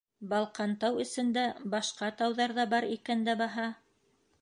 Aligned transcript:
Балҡантау 0.29 0.97
эсендә 1.03 1.45
башҡа 1.75 2.11
тауҙар 2.23 2.57
ҙа 2.61 2.69
бар 2.75 2.91
икән 2.99 3.25
дә 3.29 3.41
баһа! 3.45 3.73